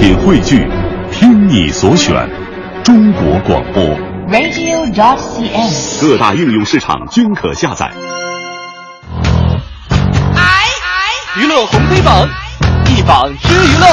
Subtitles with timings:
[0.00, 0.66] 品汇聚，
[1.12, 2.26] 听你所选，
[2.82, 3.84] 中国广播。
[4.30, 6.00] radio.dot.cn，。
[6.00, 7.92] 各大应用市场均可下载。
[11.36, 12.26] 娱乐红黑榜，
[12.86, 13.86] 一榜之娱乐。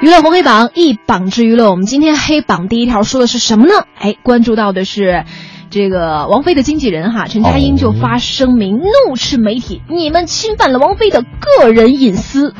[0.00, 3.72] 娱乐红黑榜一榜之娱乐，我们今天黑榜第一条说的是什么呢？
[3.98, 5.24] 哎，关注到的是
[5.70, 12.54] 这个王菲的经纪人哈陈佳英就发声明怒斥媒体，你们侵犯了王菲的个人隐私。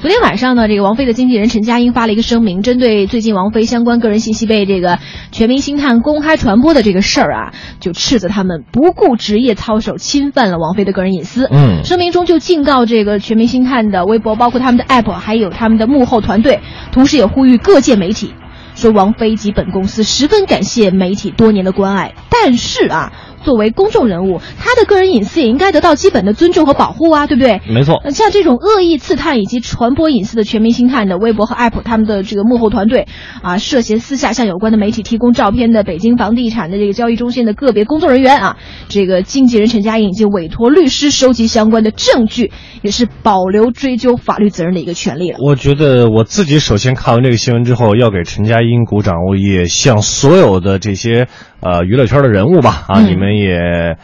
[0.00, 4.98] 昨天晚上呢，这个王菲的经纪人陈佳英发了一个声明，针对最近王菲相关个人信息被这个
[5.30, 11.46] 全民星探公开传播的这个事儿啊，就斥责他们不顾职业操守，侵犯了王菲的个人隐私。
[11.52, 16.60] 嗯声明中就警告这个全民星探的微博，包括他们的 app，还有他们的幕后团队，
[16.92, 18.32] 同时也呼吁各界媒体。
[18.80, 23.12] 说王菲及本公司十分感谢媒体多年的关爱，但是啊，
[23.44, 27.60] 作为公众人物，他的个人隐私也应该得到基本的尊重和保护啊，对不对？
[27.68, 33.06] 没错那像这种恶意刺探以及传播隐私的全民星探的微博和 app，他们的这个幕后团队
[33.42, 38.56] 啊，涉嫌私下向有关的媒体提供照片的北京房地产的这个交易中心的个别工作人员啊，
[38.88, 42.50] 这个经纪人陈佳莹已经委托律师收集相关的证据，
[42.82, 45.38] 也是保留追究法律责任的一个权利了。
[45.38, 49.24] 我觉得我自己首先看完这个新闻之后，要给陈佳英鼓掌。
[49.28, 51.28] 我也向所有的这些
[51.60, 53.96] 呃娱乐圈的人物吧，啊，嗯你们也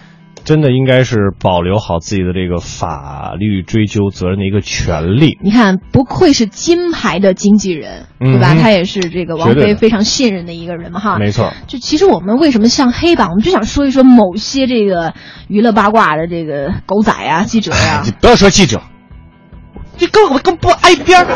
[0.44, 5.38] 真的应该是保留好自己的这个法律追究责任的一个权利。
[5.42, 8.54] 你看，不愧是金牌的经纪人，嗯对吧？
[8.54, 11.18] 他也是这个王菲非常信任的一个人嘛，哈。
[11.18, 15.14] 没错，就其实我们为什么上黑榜，我们就想说一说某些这个
[15.48, 18.82] 娱乐八卦的这个狗仔啊、记者呀、 你不要说记者，
[19.98, 21.26] 你跟我跟不挨边儿。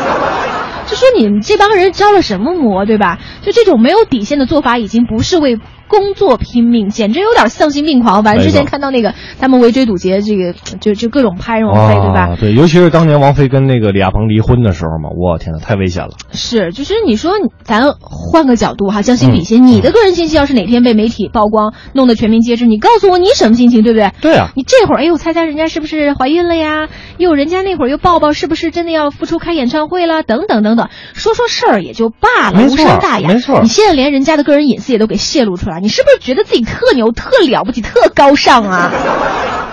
[0.87, 3.19] 就说你们这帮人着了什么魔，对吧？
[3.41, 5.59] 就这种没有底线的做法，已经不是为
[5.91, 8.23] 工作拼命，简直有点丧心病狂。
[8.23, 12.21] 反正之前看到那个他们围追堵截，这个就就各种拍王菲，对吧？
[12.21, 16.11] 啊对，尤其是当年王菲跟那个李亚鹏离婚的时候嘛，我天呐，太危险了。
[16.31, 17.33] 是，就是你说
[17.63, 24.11] 咱换个角度哈，将心比嗯心，你的个人信息要是哪天被媒体曝光，弄得全民皆知，你告诉我你什么心情，对不对？
[24.21, 26.87] 对啊，你这会儿哎呦，猜猜人家是不是怀孕了呀？
[27.17, 30.23] 又人家那会儿又抱抱，是不是真的要复出开演唱会了？
[30.23, 33.27] 等等等等，说说事儿也就罢了，无伤大雅。
[33.27, 38.91] 没错你现在连人家的个人隐私也都给泄露出来，你是不是觉得自己特牛、特了不起、特高尚啊？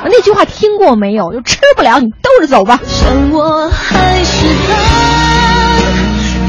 [0.00, 1.32] 啊那句话听过没有？
[1.32, 2.80] 就吃不了你兜着走吧。
[2.86, 4.72] 像我还是他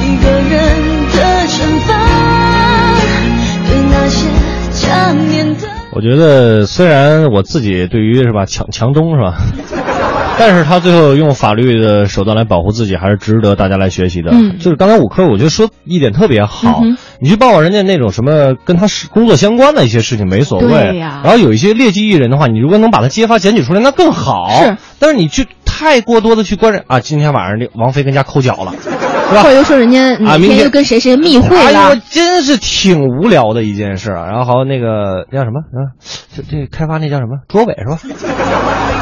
[0.06, 1.18] 一个人的
[1.48, 1.94] 惩罚，
[3.68, 4.28] 对那些。
[5.92, 9.38] 我觉得虽然我自己对于是吧强强东是吧，
[10.40, 14.32] 但是他最后用法律的手段来保护自己，还是值得大家来学习的。
[14.32, 24.50] 嗯就是刚才五科我觉得说一点特别好，嗯你去报报人家那种什么跟他是工作相关的一些事情没所谓，对呀然后有一些劣迹艺人的话，你如果能把他揭发检举出来，那更好。
[24.64, 28.90] 是，但是你去太过多的去关注啊，今天晚上这王菲跟家抠脚了，是
[29.36, 29.50] 吧或？
[29.50, 34.26] 者又说人家哪明天天又跟谁谁密会哎了，呦，真是挺无聊的一件事啊。
[34.28, 35.92] 然后好那个那叫什么啊？
[36.34, 37.40] 这这开发那叫什么？
[37.50, 38.99] 卓伟是吧？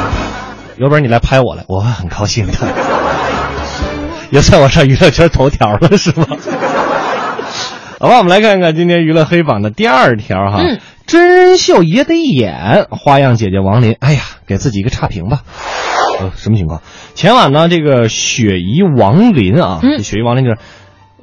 [0.78, 2.52] 有本事你来拍我来，我会很高兴的。
[4.30, 6.26] 也算我上娱乐圈头条了是吗？
[7.98, 10.58] 好吧，我们来看看今天娱乐黑榜的第二条哈。
[10.62, 10.78] 嗯
[11.08, 15.40] 真人秀也得演，花样姐姐王林，哎呀，给自己一个差评吧。
[16.20, 16.82] 呃，什么情况？
[17.14, 20.58] 前晚呢，这个雪姨王林啊，嗯这雪姨王林就是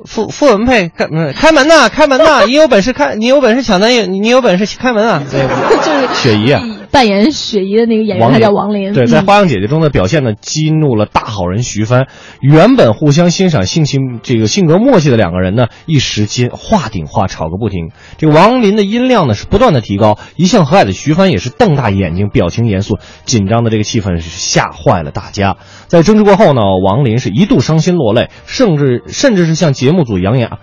[0.03, 2.45] 傅傅文佩开嗯开门呐，开门呐！
[2.47, 5.21] 你有本事开，你有本事抢男友，你你有本事开门啊！
[5.29, 8.93] 对，就是雪姨啊，扮演雪姨的那个演员，他叫王林。
[8.93, 12.07] 对，在《嗯花样姐姐》中的表现呢，激怒了大好人徐帆。
[12.41, 17.91] 原本互相欣赏、性情这个性格默契的两个人呢，一时间话顶话吵个不停。
[18.17, 25.57] 这个王林的音量呢是不断的提高，一向和蔼的徐帆也是瞪大眼睛，表情严肃，紧张的这个气氛是吓坏了大家。
[25.87, 30.59] 在争执过后呢，王林是一度伤心落泪，甚至甚至是向节目组扬言啊。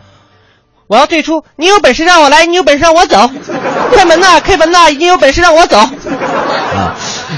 [0.93, 3.17] 我要退出，你有本事让我来，你有本事让我走，
[3.97, 5.79] 开门呐，开门呐，你有本事让我走。
[5.79, 6.95] 啊，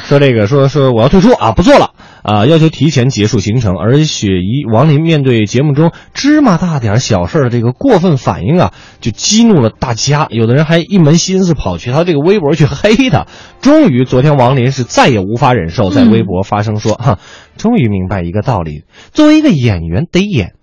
[0.09, 1.91] 说这个说说我要退出啊，不做了
[2.25, 3.77] 啊，要求提前结束行程。
[3.77, 10.27] 而雪姨王林面对节目中芝麻大点儿小事儿的这个过分反应啊，就激怒了大家。
[10.31, 13.27] 有的人还一门心思跑去他这个微博去黑他。
[13.61, 17.21] 终于，昨天王林是再也无法忍受，在微博发声说：“哈，
[17.57, 20.55] 终于明白一个道理，作为一个演员得演，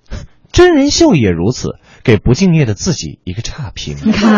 [0.52, 1.70] 真人秀也如此。”
[2.03, 3.95] 给不敬业的自己一个差评。
[4.03, 4.30] 你看，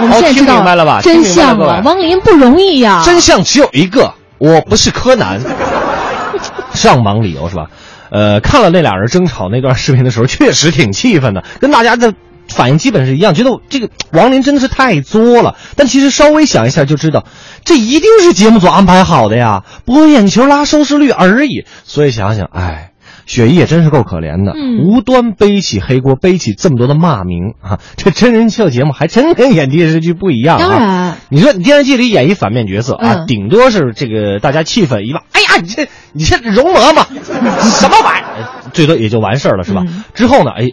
[0.00, 5.40] 我们现在知道听明白了吧真相王林不容易呀、真相只有一个，我不是柯南。
[6.74, 7.66] 上榜理由是吧？
[8.10, 12.14] 呃，看了那俩人争吵那段视频的时候，确实挺气愤的，跟大家的
[12.48, 15.56] 反应基本是一样，觉得这个王林真的是太作了。
[15.76, 17.24] 但其实稍微想一下就知道，
[17.64, 21.64] 这一定是节目组安排好的呀，博眼球拉收视率而已。
[21.84, 22.91] 所以想想，哎。
[23.26, 27.78] 雪姨也真是够可怜的，嗯无端背起黑锅，背起这么多的骂名啊！
[27.96, 30.60] 这真人秀节目还真跟演电视剧不一样啊！
[30.60, 39.82] 当然，你说你电视剧里演一反面角色啊，嗯顶多是这个大家气愤一把，哎呀，你这你这容嬷嬷什么玩意儿，最多也就完事儿了，是吧？
[39.86, 40.70] 嗯之后呢，哎，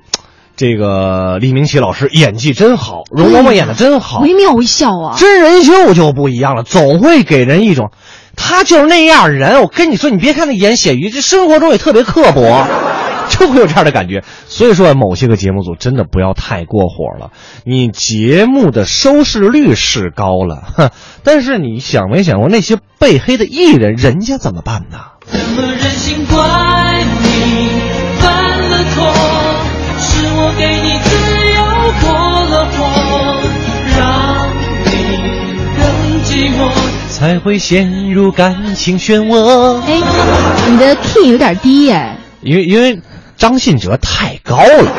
[0.55, 5.15] 这个李明启老师演技真好，容嬷嬷演的真好，惟妙惟肖啊！
[5.17, 7.91] 真人秀就不一样了，总会给人一种，
[8.35, 9.61] 他就是那样人。
[9.61, 12.67] 我跟你说，你别看他演写鱼，这生活中也特别刻薄，
[13.29, 14.23] 就会有这样的感觉。
[14.47, 17.31] 所以说，某些个节目组真的不要太过火了。
[17.63, 20.89] 你节目的收视率是高了，哼，
[21.23, 24.97] 但是你想没想过那些被黑的艺人，人家怎么办呢？
[25.25, 26.25] 怎么忍心
[37.29, 39.79] 才会陷入感情漩涡。
[39.81, 40.01] 哎，
[40.67, 42.99] 你的 key 有点低哎，因为因为
[43.37, 44.91] 张信哲太高了。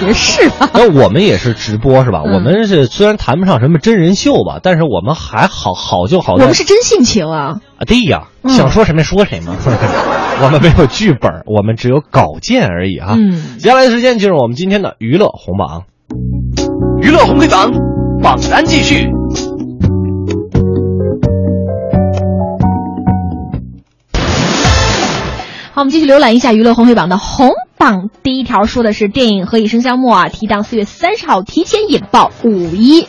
[0.06, 0.68] 也是吧。
[0.74, 2.20] 那我们也是直播是吧？
[2.26, 6.34] 嗯我们是虽然谈不上什么真人秀吧，但是我们还好好就好。
[6.34, 7.56] 我们是真性情啊！
[7.78, 9.56] 啊，对呀，嗯想说什么说什么。
[10.44, 13.14] 我们没有剧本，我们只有稿件而已啊。
[13.16, 15.84] 嗯接下来的时间进入我们今天的娱乐红榜。
[17.00, 17.72] 娱乐红黑榜
[18.22, 19.08] 榜单继续。
[25.76, 28.08] 好，我们继续浏览一下娱乐红黑榜的红榜。
[28.22, 33.06] 第一条说的是电影《何以笙箫默》啊，提档四月三十号提前引爆五一。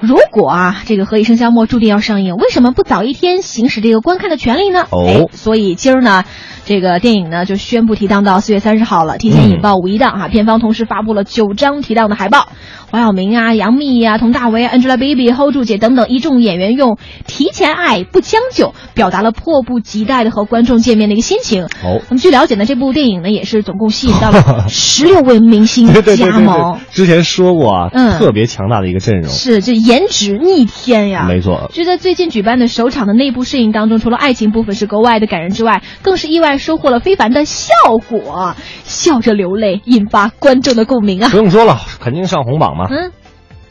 [0.00, 4.88] 如果啊，这个《何以笙箫默》注定要上映，为什么不早一天行使这个观看的权利呢？
[4.90, 6.24] 哦哎所以今儿呢，
[6.64, 12.48] 这个电影呢就宣布提档到四月三十号了，提前引爆五一档哈、片方同时发布了九张提档的海报，
[12.90, 21.64] 黄晓明啊、杨幂啊、佟大为、Angelababy、hold 住姐等等一众演员用提前爱不将就，表达了迫不及待的和观众见面的一个心情。
[21.64, 29.30] 哦那么据了解呢，这部电影呢也是总共吸引到了 十六位明星加盟对，，之前说过啊，嗯特别强大的一个阵容。
[29.32, 31.26] 是这颜值逆天呀！
[31.28, 37.72] 没错就在最近举办的首场的内部试映当中，除了爱情部分是格外的感人之外，更是意外收获了非凡的效
[38.08, 38.54] 果，
[38.84, 41.36] 笑着流泪，引发观众的共鸣啊不！
[41.36, 42.86] 用说了，肯定上红榜嘛。
[42.90, 43.12] 嗯，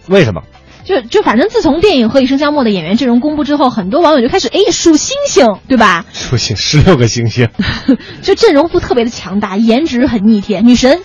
[0.07, 0.42] 为什么？
[0.83, 6.06] 就就反正自从电影《何以笙箫默》的演员阵容公布之后，很多网友就开始哎数星星，对吧？
[6.12, 7.50] 数星十六个星星，
[8.24, 11.01] 就阵容不特别的强大，颜值很逆天，女神。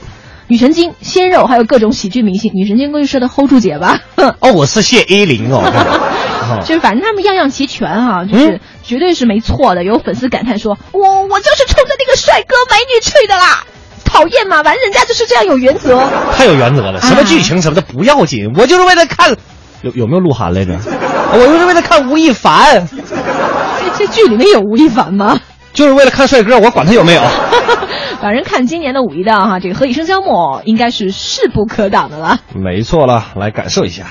[0.48, 2.52] 女神经、鲜肉，还有各种喜剧明星。
[2.54, 3.98] 女神经估计说的 hold 住姐吧，
[4.38, 5.60] 哦，我是谢依霖哦。
[6.48, 9.82] 哦就是反正他们样样齐全哈、就是嗯绝对是没错的。
[9.84, 13.64] 有粉丝感叹说：“我我就是冲着那个帅哥美女去的啦，
[14.04, 16.00] 讨厌嘛，反正人家就是这样有原则。
[16.32, 19.36] 太有原则了，什么剧情什么的不要紧，我就是为了看，
[19.82, 20.78] 有有没有鹿晗来着？
[21.32, 25.38] 我就是为了看吴亦凡，这这剧里面有吴亦凡吗？
[25.72, 27.22] 就是为了看帅哥，我管他有没有。
[28.22, 32.38] 反正看今年的五一档哈，这个《何以笙箫默》应该是势不可挡的了。
[32.54, 34.06] 没错了，来感受一下。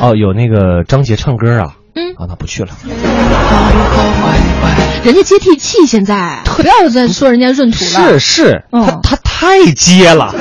[0.00, 2.70] 哦，有那个张杰唱歌啊，嗯啊，那不去了。
[5.04, 10.32] 人家接地气，现在不要再说人家闰土了，是是，嗯他他太接了，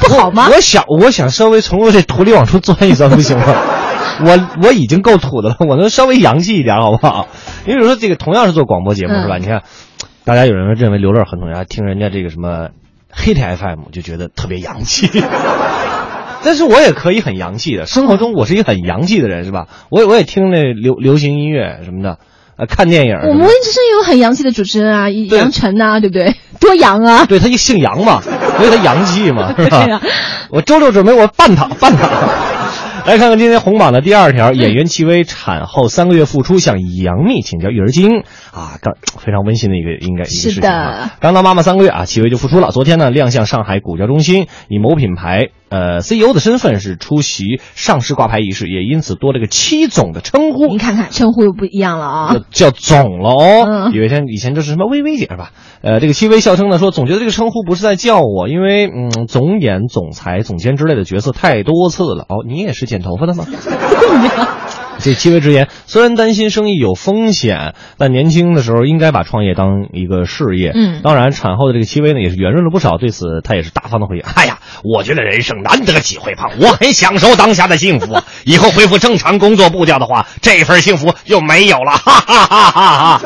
[0.00, 0.54] 不好吗我？
[0.56, 3.44] 我想我想稍微从这土里往出钻一钻， 不行吗？
[4.24, 7.28] 我我已经够土的了，我能稍微洋气一点，好不好？
[7.66, 9.38] 你比如说这个同样是做广播节目、嗯是吧？
[9.38, 9.62] 你看，
[10.24, 12.68] 大家有人认为刘乐很土，然后听人家这个什么
[13.14, 15.08] Hit FM 就觉得特别洋气。
[16.44, 19.66] 但是我也可以很洋气的，生活中我是一个很洋气的人，是吧？
[19.90, 22.18] 我也我也听那流流行音乐什么的，
[22.56, 23.14] 呃，看电影。
[23.14, 26.34] 我们温之声也有很洋气的主持人啊，杨晨呐、对不对？
[26.60, 27.24] 多洋啊！
[27.26, 30.00] 对他一姓杨嘛，所以他洋气嘛， 是吧？
[30.50, 32.08] 我周六准备我办他办他。
[33.06, 38.18] 来看看今天红榜的第二条，演员戚薇产后三个月复出，向杨幂请教育儿经
[38.52, 41.10] 啊，刚非常温馨的一个应该一个是事情啊的。
[41.20, 42.70] 刚当妈妈三个月啊，戚薇就复出了。
[42.70, 50.66] 昨天呢，亮相上海骨胶中心，以某品牌呃 CEO 的身份是出席上市挂牌仪式，也因此多了个戚总的称呼。
[50.66, 52.36] 你看看称呼又不一样了啊！
[52.50, 53.66] 叫总了哦。
[53.68, 55.50] 嗯有一天以前就是什么薇薇姐是吧？
[55.82, 62.24] 呃，这个戚薇笑称呢说，总觉得这个称呼不是在叫我，因为嗯，总演、总裁、总监之类的角色太多次了。
[62.28, 63.44] 哦，你也是剪头发的吗？
[65.02, 70.72] 这戚薇直言，虽然担心生意有风险，但年轻的时候应该把创业当一个事业。
[70.74, 78.24] 嗯当然，产后的这个戚薇呢也是圆润了不少，对此她也是大方的回应：“哎呀，我觉得人生难得几回胖，我很享受当下的幸福啊。
[78.44, 83.22] 以后恢复正常工作步调的话，这份幸福就没有了。”哈哈哈哈哈！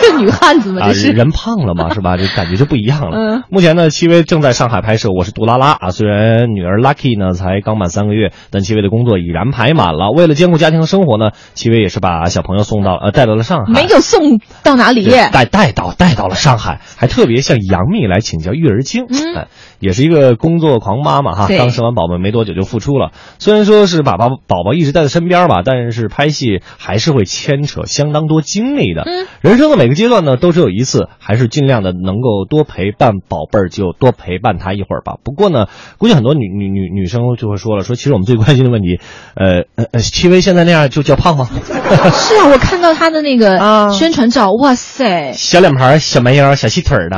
[0.00, 1.12] 这女汉子嘛，啊，这是。
[1.12, 2.16] 人胖了嘛， 是吧？
[2.16, 3.16] 这感觉就不一样了。
[3.16, 5.90] 嗯目前呢，戚薇正在上海拍摄《我是杜拉拉》啊。
[5.90, 10.10] 虽然女儿 Lucky 呢才刚满三个月，但戚薇的工作已然排满了。
[10.14, 13.72] 为了兼顾家庭和生活呢，戚薇也是把小朋友送到呃带到了上海。
[13.72, 15.08] 没有送到哪里？
[15.32, 19.06] 带带到带到了上海，还特别向杨幂来请教育儿经。
[19.08, 19.46] 嗯哎，
[19.80, 23.12] 也是一个工作狂妈妈哈，刚生完宝宝没多久就复出了。
[23.38, 29.02] 虽然说是把宝宝宝一直带在身边吧，但是拍戏还是会牵扯相当多精力的。
[29.02, 35.14] 嗯，人生的每个阶段呢都只有一次，还是尽量的能够多陪伴宝贝儿就多陪伴他一会儿吧。
[35.22, 35.66] 不过呢，
[35.98, 39.00] 估计很多女女女女生就会说了，说其实我们最关心的问题，
[39.34, 41.48] 呃呃呃，戚薇现在那样就叫胖吗？
[41.54, 47.16] 是啊，我看到她的那个啊宣传照，哇塞，小脸盘儿、小蛮腰、小细腿儿的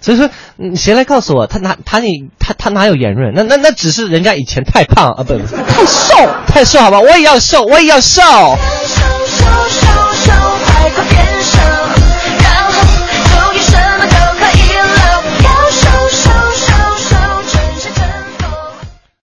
[0.00, 3.32] 所以说，嗯谁来告诉我他哪他你他他哪有圆润？
[3.34, 6.14] 那那那只是人家以前太胖啊，不太瘦。
[6.46, 7.00] 太瘦好吧？
[7.00, 8.22] 我也要瘦，我也要瘦。
[8.22, 9.85] 瘦瘦瘦